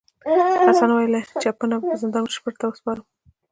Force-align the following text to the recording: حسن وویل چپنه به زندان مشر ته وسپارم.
حسن 0.67 0.89
وویل 0.91 1.13
چپنه 1.43 1.75
به 1.85 1.95
زندان 2.01 2.23
مشر 2.25 2.51
ته 2.59 2.65
وسپارم. 2.67 3.05